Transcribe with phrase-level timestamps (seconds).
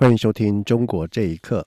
[0.00, 1.60] 欢迎收听《中国这一刻》。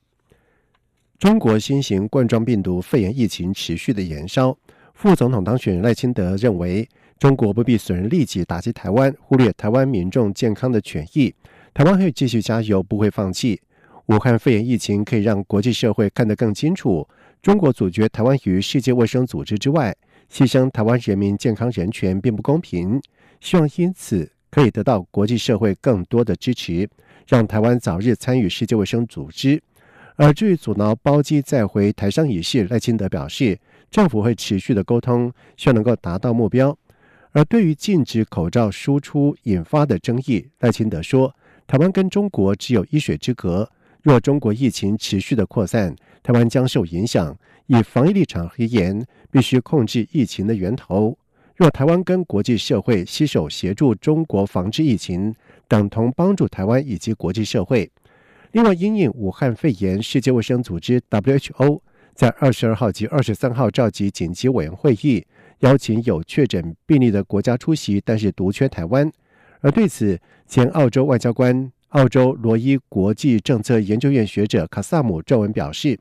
[1.19, 4.57] 中国新型冠状病毒肺炎疫情持续的延烧，
[4.95, 11.31] 副总统当选人赖清德认为，中国不必损人利己打击台湾，忽略台湾民众健康的权益。
[11.75, 13.61] 台湾会继续加油，不会放弃。
[14.07, 17.07] 武汉肺炎疫情可以让国际社会看得更清楚，
[17.39, 19.95] 中国阻绝台湾于世界卫生组织之外，
[20.31, 22.99] 牺牲台湾人民健康人权并不公平。
[23.39, 26.89] 希望因此可以得到国际社会更多的支持。
[27.27, 29.61] 让台湾早日参与世界卫生组织。
[30.15, 33.57] 而至于阻挠包机再回台商一事，赖清德表示，
[33.89, 36.77] 政府会持续的沟通，希望能够达到目标。
[37.31, 43.67] 而对于禁止口罩输出引发的争议，赖清德说，台湾跟中国只有一水之隔，
[44.03, 47.35] 若中国疫情持续的扩散，台湾将受影响。
[47.67, 51.17] 以防疫立场而言，必须控制疫情的源头。
[51.69, 55.35] 台湾跟国际社会携手协助中国防治疫情。
[55.65, 57.89] 等同帮助台湾以及国际社会。
[58.51, 61.79] 另外，因应武汉肺炎，世界卫生组织 （WHO）
[62.13, 65.25] 在二十二号及二十三号召集紧急委员会议，
[65.61, 69.11] 邀请有确诊病例的国家出席，但是独缺台湾。
[69.61, 75.97] 而对此，前澳洲外交官、澳洲罗伊国际政策研究院学者卡萨姆撰文表示，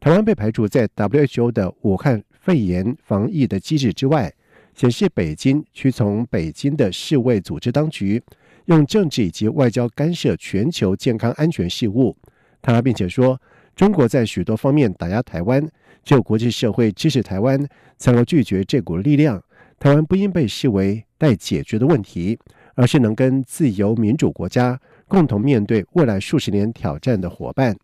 [0.00, 4.32] 台湾被排除在 WHO 的武汉肺炎防疫的机制之外，
[4.74, 8.22] 显示北京屈从北京的世卫组织当局。
[8.66, 12.16] 用政治以及外交干涉全球健康安全事务，
[12.60, 13.36] 他并且说，
[13.74, 15.60] 中国在许多方面打压台湾，
[16.04, 17.58] 只有国际社会支持台湾，
[17.98, 19.42] 才能拒绝这股力量。
[19.80, 22.38] 台湾不应被视为待解决的问题，
[22.76, 27.76] 而是能跟自由民主国家共同面对未来数十年挑战的伙伴。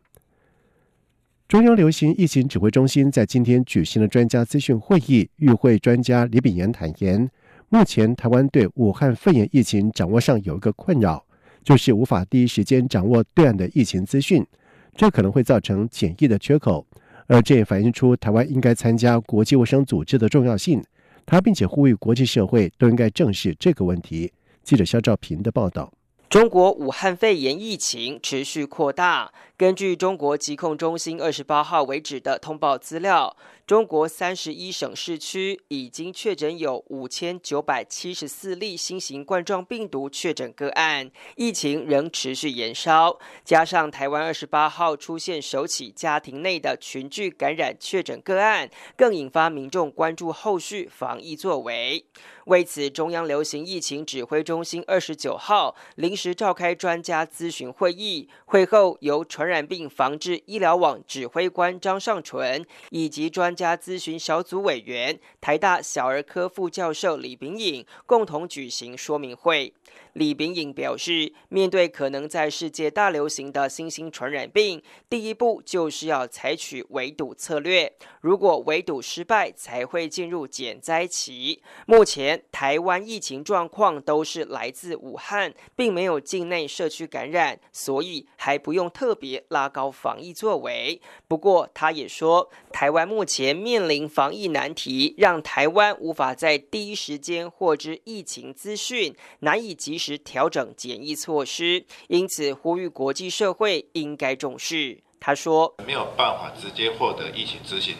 [1.48, 7.26] 中央流行疫情指挥中心在今天举行了专家咨询会议，与会专家李炳炎坦言。
[7.70, 11.24] 目前，台湾对武汉肺炎疫情掌握上有一个困扰，
[11.64, 14.46] 就是无法第一时间掌握对岸的疫情资讯，
[14.94, 16.86] 这可能会造成检疫的缺口，
[17.26, 20.84] 而这也反映出台湾应该参加国际卫生组织的重要性。
[21.24, 24.30] 他并且呼吁国际社会都应该正视这个问题。
[24.62, 25.90] 记者肖兆平的报道。
[26.30, 29.32] 中国武汉肺炎疫情持续扩大。
[29.56, 33.34] 根据中国疾控中心二十八号为止的通报资料，
[33.66, 43.18] 中国三十一省市区已经确诊有五千九百七十四例新型冠状病毒确诊个案，疫情仍持续延烧。
[43.42, 52.04] 加上台湾二十八号出现首起家庭内的群聚感染确诊个案，更引发民众关注后续防疫作为。
[52.48, 69.74] 为此，中央流行疫情指挥中心二十九号临时召开专家咨询会议，会后由传染病防治医疗网指挥官张尚淳以及专家咨询小组委员台大小儿科副教授李炳颖共同举行说明会。
[70.14, 77.92] 李炳颖表示，面对可能在世界大流行的新兴传染病，第一步就是要采取围堵策略。
[78.20, 81.62] 如果围堵失败，才会进入减灾期。
[81.86, 91.00] 目前台湾疫情状况都是来自武汉，并没有境内社区感染，所以还不用特别拉高防疫作为。
[91.28, 101.86] 不过，他也说，台湾目前面临防疫难题，让台湾无法在第一时间获知疫情资讯，难以及时调整检疫措施。
[102.08, 105.00] 因此，呼吁国际社会应该重视。
[105.20, 107.96] 他说：“没有办法直接获得疫情资讯，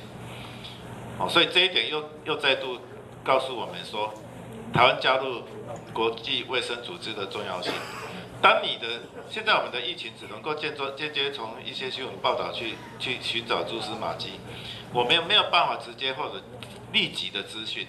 [1.19, 2.79] 哦，所以这一点又又再度
[3.25, 4.15] 告诉我们说，
[4.73, 5.43] 台湾加入
[5.93, 7.73] 国际卫生组织的重要性。
[8.41, 14.39] 当你的现在我们的疫情只能够间接间接从一些新闻报道去去寻找蛛丝马迹，
[14.95, 16.41] 我们没有办法直接或者
[16.93, 17.85] 立即的资讯，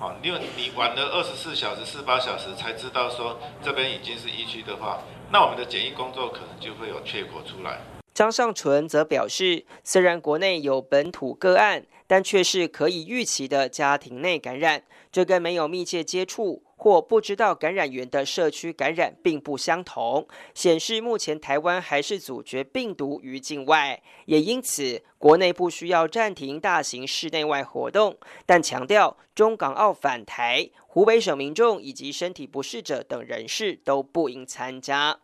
[0.00, 7.78] 哦，因为你晚了二十四小时、四八小时才知道说这边已经是疫区的话，那我们的检疫工作可能就会有缺口出来。”
[8.14, 14.82] 张尚纯则表示，虽然国内有本土个案，但却是可以预期的家庭内感染，
[15.12, 28.16] 这跟没有密切接触或不知道感染源的社区感染并不相同，显示目前台湾还是阻绝病毒于境外，也因此国内不需要暂停大型室内外活动，
[28.46, 35.18] 但强调中港澳返台、湖北省民众以及身体不适者等人士都不应参加。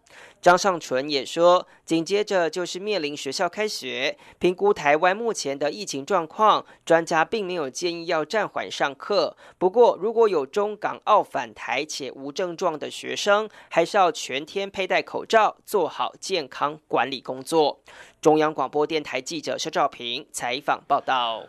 [0.46, 9.36] 张尚淳也说，紧接着就是面临学校开学，评估台湾目前的疫情状况，专家并没有建议要暂缓上课。
[9.58, 17.80] 不过，如果有中港澳返台且无症状的学生，还是要全天佩戴口罩，做好健康管理工作。
[18.20, 21.42] 中央广播电台记者肖兆平采访报道。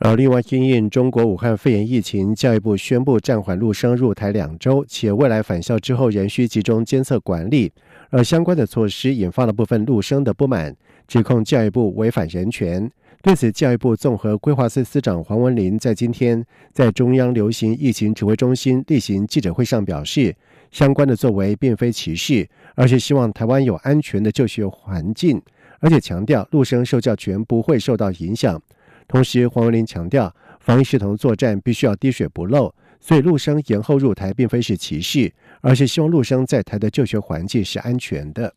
[0.00, 7.70] 而另外，因应中国武汉肺炎疫情，教育部宣布暂缓陆生入台两周，且未来返校之后仍需集中监测管理。
[8.10, 10.76] 而相关的措施引发了部分陆生的不满，
[11.08, 12.90] 指控教育部违反人权。
[13.22, 20.34] 对此，教育部综合规划司司长黄文林在今天在中央流行疫情指挥中心例行记者会上表示，
[20.70, 25.40] 相关的作为并非歧视，而是希望台湾有安全的就学环境，
[25.80, 28.60] 而且强调陆生受教权不会受到影响。
[29.06, 35.30] 同时，黄文林强调，防疫系统作战必须要滴水不漏，所以陆生延后入台并非是歧视，
[35.60, 38.54] 而是希望陆生在台的就学环境是安全的。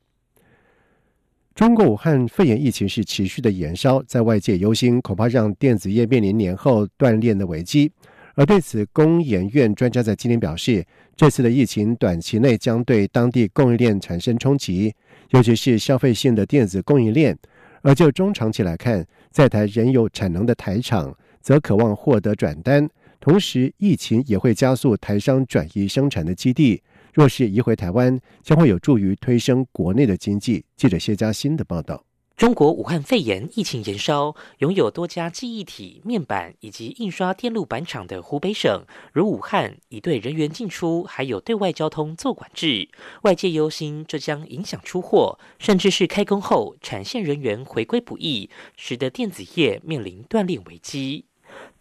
[1.56, 7.92] 中国武汉肺炎疫情是持续的延烧，在外界忧心，恐怕让电子业面临年后断链的危机。
[8.36, 10.84] 而对此，工研院专家在今天表示，
[11.16, 14.92] 这次的疫情短期内将对当地供应链产生冲击，
[15.30, 17.38] 尤其是消费性的电子供应链。
[17.84, 22.90] 而就中长期来看，在台仍有产能的台厂，则渴望获得转单，
[23.20, 26.82] 同时疫情也会加速台商转移生产的基地。
[27.14, 30.66] 若是移回台湾，将会有助于推升国内的经济。
[30.76, 32.04] 记者谢佳欣的报道。
[32.36, 38.84] 中国武汉肺炎疫情延烧，拥有多家记忆体、面板以及印刷电路板厂的湖北省，
[39.14, 42.90] 如武汉，已对人员进出还有对外交通做管制。
[43.22, 51.26] 外界忧心这将影响出货，甚至是开工后产线人员回归不易，使得电子业面临断裂危机。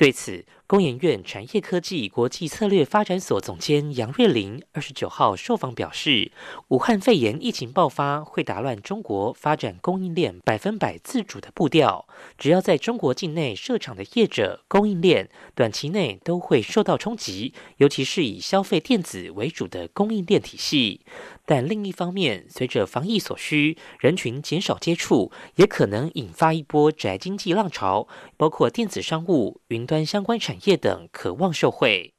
[0.02, 6.32] 对此，工研院产业科技国际策略发展所总监杨瑞林二十九号受访表示，
[6.70, 12.08] 武汉肺炎疫情爆发会打乱中国发展供应链百分百自主的步调。
[12.36, 21.02] 只要在中国境内设厂的业者、供应链，短期内都会受到冲击，尤其是以消费电子为主的供应链体系。
[21.44, 32.14] 但另一方面，随着防疫所需，人群减少接触，也可能引发一波宅经济浪潮，包括电子商务、云相关产业等，渴望受惠。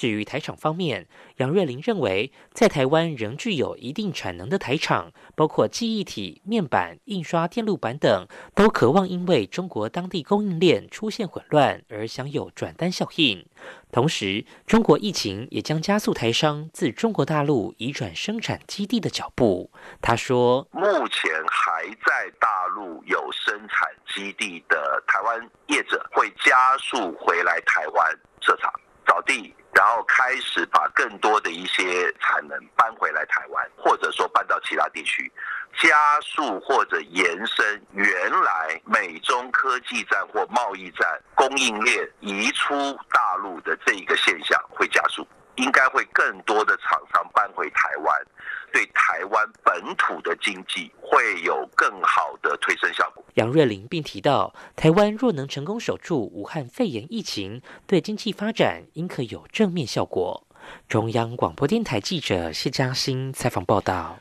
[0.00, 1.06] 至于台厂方面，
[1.36, 13.44] 杨瑞麟认为，在台湾仍具有一定产能的台厂，包括记忆体、面板、印刷电路板等，都渴望因为中国当地供应链出现混乱而享有转单效应。
[13.92, 19.70] 同时，中国疫情也将加速台商自中国大陆移转生产基地的脚步。
[20.00, 28.72] 他说：“目前还在大陆有生产基地的台湾业者，会加速回来台湾设厂。”
[29.06, 35.30] 找地，然后开始把更多的一些产能搬回来台湾，或者说搬到其他地区，
[35.80, 45.26] 加速或者延伸原来美中科技战或贸易战供应链移出大陆的这一个现象会加速，
[45.60, 48.16] 应该会更多的厂商搬回台湾。
[48.72, 53.24] 对台湾本土的经济会有更好的推升效果。
[53.34, 60.46] 杨瑞麟并提到，台湾若能成功守住武汉肺炎疫情，对经济发展应可有正面效果。
[60.88, 64.20] 中央广播电台记者谢嘉欣采访报道。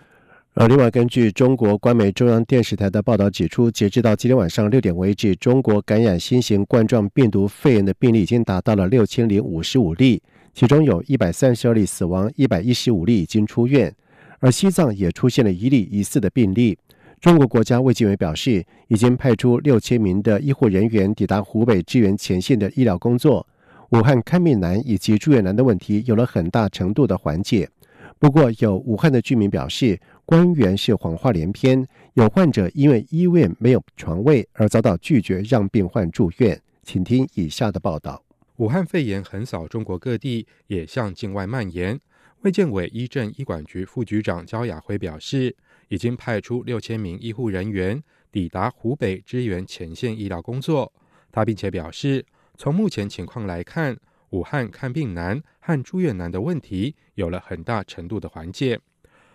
[0.55, 13.93] 而另外，根据中国官媒中央电视台的报道指出，截至到今天晚上六点为止，中国感染新型冠状病毒肺炎的病例已经达到了六千零五十五例，其中有一百三十二例死亡，一百一十五例已经出院。
[14.39, 16.77] 而西藏也出现了一例疑似的病例。
[17.19, 23.45] 中国国家卫健委表示，已经派出六千名的医护人员抵达湖北支援前线的医疗工作。
[23.89, 27.69] 武汉看病难以及住院难的问题有了很大程度的缓解。
[28.17, 36.61] 不过，有武汉的居民表示，官员是谎话连篇，有患者因为医院没有床位而遭到拒绝让病患住院。
[36.83, 38.21] 请听以下的报道：
[38.59, 41.97] 武汉肺炎横扫中国各地，也向境外蔓延。
[42.41, 45.55] 卫健委医政医管局副局长焦亚辉表示，
[45.87, 50.91] 已经派出六千名医护人员抵达湖北支援前线医疗工作。
[51.31, 52.25] 他并且表示，
[52.57, 53.97] 从目前情况来看，
[54.31, 58.77] 武汉看病难和住院难的问题有了很大程度的缓解。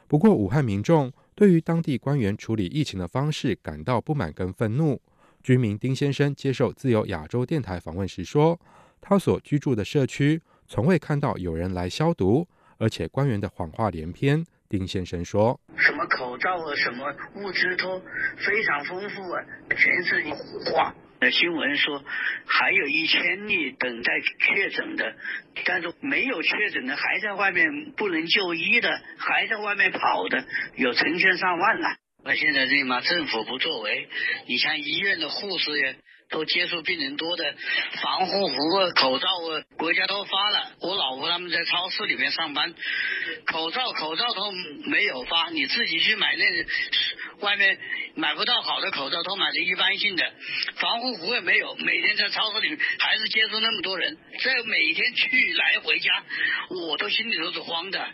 [0.06, 5.00] 不过，武汉民众对于当地官员处理疫情的方式感到不满跟愤怒。
[5.42, 8.58] 居民丁先生接受自由亚洲电台访问时说，
[9.06, 12.48] 他所居住的社区从未看到有人来消毒。
[12.76, 17.06] 而且官员的谎话连篇，丁先生说：“什么口罩啊，什么
[17.36, 18.00] 物资都
[18.36, 20.36] 非常丰富啊，全是谎
[20.72, 20.94] 话。
[21.20, 22.02] 那新闻说
[22.44, 25.14] 还有一千例等待确诊的，
[25.64, 30.44] 但是没有确诊的还在外面不能就医的，还在外面跑的
[30.74, 31.96] 有成千上万了。
[32.24, 34.08] 那现在这嘛政府不作为，
[34.48, 35.94] 你像医院的护士呀。
[36.30, 37.54] 都接触病人多的
[38.02, 38.54] 防护服、
[38.94, 40.72] 口罩啊，国家都发了。
[40.80, 42.74] 我老婆他们在超市里面上班，
[43.46, 44.50] 口罩口罩都
[44.86, 46.44] 没有发，你自己去买那
[47.40, 47.78] 外面
[48.14, 50.24] 买不到好的口罩，都买的一般性的，
[50.76, 51.74] 防护服也没有。
[51.76, 56.10] 每天在超市里面还是接触那么多人，这每天去来回家，
[56.70, 58.04] 我都心里都是慌的。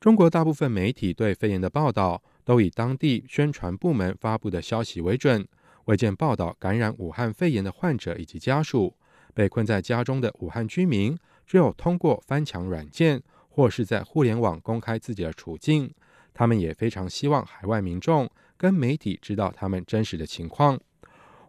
[0.00, 5.48] 中国大部分媒体对肺炎的报道都以当地宣传部门发布的消息为准。
[5.86, 8.96] 未见报道感染武汉肺炎的患者以及家属，
[9.34, 15.92] 被困在家中的武汉居民，只有通过翻墙软件或是在互联网公开自己的处境。
[16.32, 20.80] 他们也非常希望海外民众跟媒体知道他们真实的情况。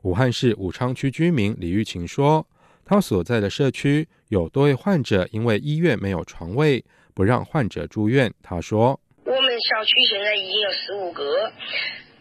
[0.03, 2.45] 武汉市武昌区居民李玉琴说
[2.85, 11.51] ：“他所在的社区有多位患者因为医院没有床位，不让患者住院。”他说：“我们小区现在已经有十五个。”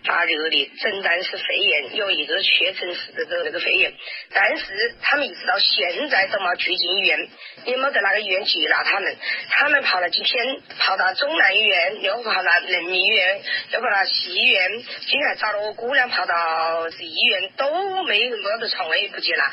[0.04, 3.92] 发热的诊断是肺炎，有一个确诊是这个那个肺炎，
[4.30, 7.28] 但是他们一直到现在都没去进医院，
[7.64, 9.16] 也没在那个医院接纳他们。
[9.48, 13.40] 他们跑了几天，跑到中南医院，又跑到人民医院，
[13.72, 14.70] 又跑到西医院，
[15.06, 19.52] 今天还找了我姑娘跑到医院，都没没得床位不接纳，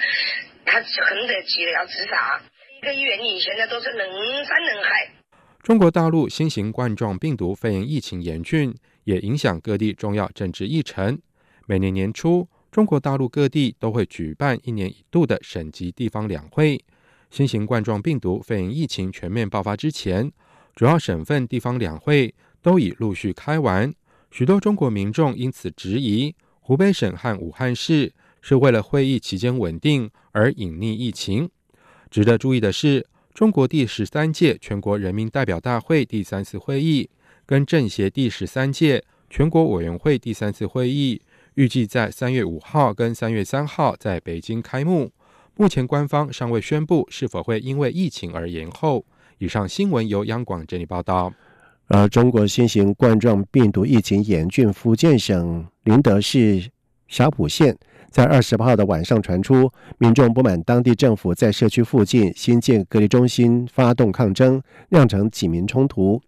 [0.65, 2.41] 他恨得急得要自杀。
[2.81, 5.11] 一个医院里现在都是人山人海。
[5.63, 8.75] 中国大陆新型冠状病毒肺炎疫情严峻。
[9.03, 11.19] 也影响各地重要政治议程。
[11.65, 16.83] 每年年初，中国大陆各地都会举办一年一度的省级地方两会。
[17.29, 20.31] 新型冠状病毒肺炎疫情全面爆发之前，
[20.75, 23.93] 主要省份地方两会都已陆续开完。
[24.31, 31.49] 许多中国民众因此质疑，湖北省和武汉市是为了会议期间稳定而隐匿疫情。
[32.09, 37.09] 值得注意的是，中国第十三届全国人民代表大会第三次会议。
[37.51, 41.21] 跟政协第十三届全国委员会第三次会议
[41.55, 45.11] 预计在三月五号跟三月三号在北京开幕。
[45.57, 49.03] 目前官方尚未宣布是否会因为疫情而延后。
[49.37, 51.33] 以上新闻由央广整理报道。
[51.87, 56.71] 而中国新型冠状病毒疫情严峻，福建省宁德市
[57.09, 57.77] 霞浦县
[58.09, 66.21] 在二十八号的晚上传出，民众不满当地政府在社区附近新建隔离中心，发动抗争，酿成警民冲突。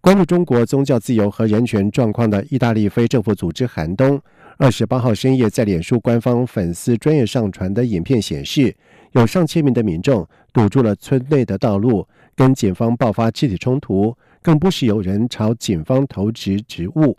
[0.00, 4.20] 关注中国宗教自由和人权状况的意大利非政府组织寒冬，
[4.56, 8.74] 二十八号深夜在脸书官方粉丝专业上传的影片显示，
[9.12, 17.18] 有上千名的民众堵住了村内的道路，跟警方爆发肢体冲突，更不时有人朝警方投掷植物。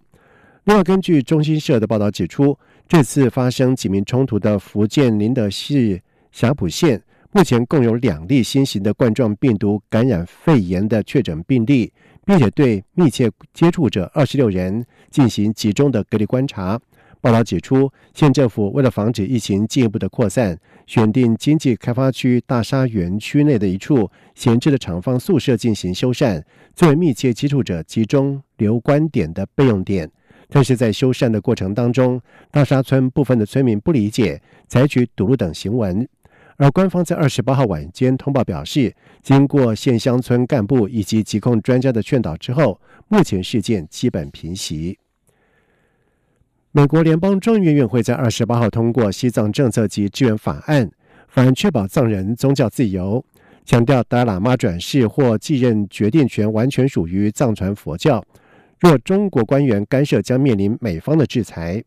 [0.64, 2.58] 另外，根据中新社的报道指出，
[2.88, 11.92] 这次发生警民冲突的福建宁德市霞浦县，目前共有两例新型的冠状病毒感染肺炎的确诊病例。
[12.30, 16.80] 并且对密切接触者二十六人进行集中的隔离观察。
[17.22, 20.56] 报道指出，县政府为了防止疫情进一步的扩散，
[20.86, 26.44] 选定经济开发区大沙园区内的一处闲置的厂房宿舍进行修缮，
[26.76, 30.08] 作为密切接触者集中留观点的备用点。
[30.50, 32.22] 但是在修缮的过程当中，
[32.52, 36.08] 大沙村部分的村民不理解，采取堵路等行为。
[36.60, 45.00] 而官方在二十八号晚间通报表示，经过县乡村干部以及疾控专家的劝导之后，目前事件基本平息。
[46.74, 50.92] 美国联邦众议院会在二十八号通过西藏政策及支援法案，
[51.30, 53.24] 法案确保藏人宗教自由，
[53.64, 58.22] 强调达喇嘛转世或继任决定权完全属于藏传佛教，
[58.82, 61.82] 若中国官员干涉，将面临美方的制裁。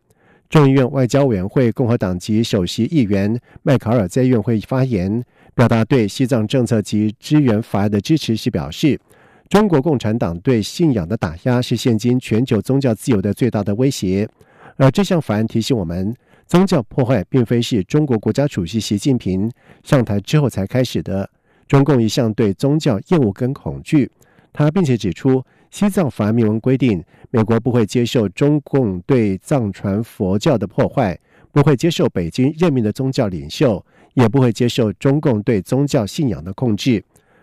[0.52, 9.00] 众议院外交委员会共和党籍首席议员麦考尔在院会发言，表达对西藏政策及支援法案的支持时表示
[9.48, 14.28] ：“中国共产党对信仰的打压是现今全球宗教自由的最大的威胁。”
[14.76, 16.14] 而这项法案提醒我们，
[16.46, 19.50] 宗教破坏并非是中国国家主席习近平
[19.82, 21.30] 上台之后才开始的。
[21.66, 24.10] 中共一向对宗教厌恶跟恐惧。
[24.52, 25.42] 他并且指出。
[25.72, 31.18] 西藏法案明文规定，美国不会接受中共对藏传佛教的破坏，
[31.50, 37.02] 不会接受北京任命的宗教领袖，也不会接受中共对宗教信仰的控制。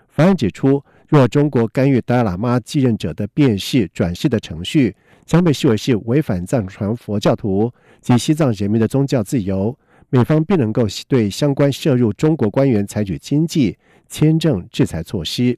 [0.09, 4.95] 法案指出，若中国干预达赖喇嘛继任者的变世转世的程序，
[5.25, 9.75] 将被视为是违反藏传佛教徒及西藏人民的宗教自由，
[10.11, 13.75] 美方必能够对相关涉入中国官员采取经济、
[14.07, 15.57] 签证制裁措施。